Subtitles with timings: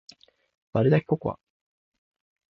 [0.73, 1.39] 割るだけココア